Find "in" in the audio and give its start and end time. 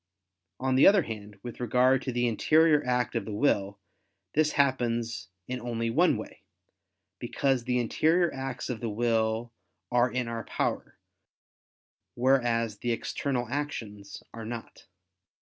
5.47-5.61, 10.11-10.27